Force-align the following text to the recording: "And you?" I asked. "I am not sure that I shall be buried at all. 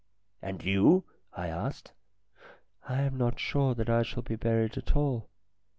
"And 0.41 0.63
you?" 0.65 1.03
I 1.31 1.47
asked. 1.49 1.91
"I 2.89 3.01
am 3.03 3.19
not 3.19 3.39
sure 3.39 3.75
that 3.75 3.87
I 3.87 4.01
shall 4.01 4.23
be 4.23 4.35
buried 4.35 4.75
at 4.75 4.95
all. 4.95 5.29